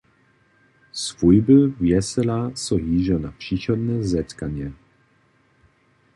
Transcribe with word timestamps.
Swójby 1.01 1.57
wjesela 1.81 2.39
so 2.63 2.75
hižo 2.85 3.17
na 3.25 3.31
přichodne 3.39 3.95
zetkanje. 4.11 4.71